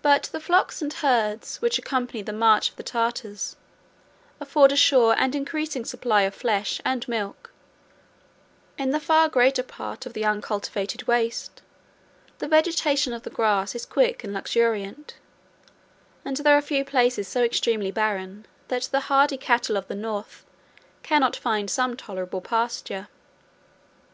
But 0.00 0.30
the 0.32 0.40
flocks 0.40 0.80
and 0.80 0.90
herds, 0.90 1.60
which 1.60 1.78
accompany 1.78 2.22
the 2.22 2.32
march 2.32 2.70
of 2.70 2.76
the 2.76 2.82
Tartars, 2.82 3.56
afford 4.40 4.72
a 4.72 4.76
sure 4.76 5.14
and 5.18 5.34
increasing 5.34 5.84
supply 5.84 6.22
of 6.22 6.34
flesh 6.34 6.80
and 6.82 7.06
milk: 7.06 7.52
in 8.78 8.92
the 8.92 8.98
far 8.98 9.28
greater 9.28 9.62
part 9.62 10.06
of 10.06 10.14
the 10.14 10.24
uncultivated 10.24 11.06
waste, 11.06 11.60
the 12.38 12.48
vegetation 12.48 13.12
of 13.12 13.22
the 13.24 13.28
grass 13.28 13.74
is 13.74 13.84
quick 13.84 14.24
and 14.24 14.32
luxuriant; 14.32 15.16
and 16.24 16.38
there 16.38 16.56
are 16.56 16.62
few 16.62 16.82
places 16.82 17.28
so 17.28 17.42
extremely 17.44 17.90
barren, 17.90 18.46
that 18.68 18.84
the 18.84 19.00
hardy 19.12 19.36
cattle 19.36 19.76
of 19.76 19.88
the 19.88 19.94
North 19.94 20.42
cannot 21.02 21.36
find 21.36 21.68
some 21.70 21.98
tolerable 21.98 22.40
pasture. 22.40 23.08